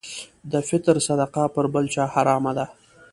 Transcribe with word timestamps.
د 0.51 0.53
فطر 0.67 0.95
صدقه 1.07 1.43
پر 1.53 1.65
بل 1.73 1.85
چا 1.93 2.03
حرامه 2.13 2.51
ده. 2.57 2.65